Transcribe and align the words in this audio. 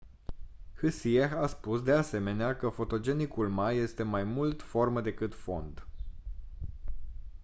hsieh 0.79 1.31
a 1.39 1.47
spus 1.47 1.83
de 1.83 1.91
asemenea 1.93 2.55
că 2.55 2.69
fotogenicul 2.69 3.49
ma 3.49 3.71
este 3.71 4.03
mai 4.03 4.23
mult 4.23 4.61
formă 4.61 5.01
decât 5.01 5.35
fond 5.35 5.87